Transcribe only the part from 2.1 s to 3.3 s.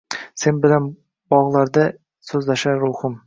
so’zlashar ruhim.